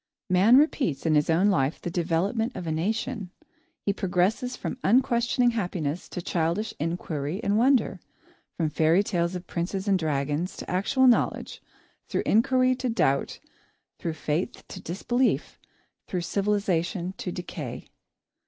[0.31, 3.29] Man repeats in his own life the development of a nation.
[3.85, 7.99] He progresses from unquestioning happiness to childish inquiry and wonder,
[8.57, 11.61] from fairy tales of princes and dragons to actual knowledge;
[12.07, 13.39] through inquiry to doubt,
[13.99, 15.59] through faith to disbelief,
[16.07, 17.85] through civilisation to decay.